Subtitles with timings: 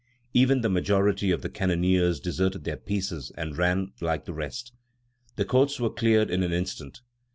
[0.33, 4.73] Even the majority of the cannoneers deserted their pieces and ran like the rest.
[5.35, 7.01] The courts were cleared in an instant.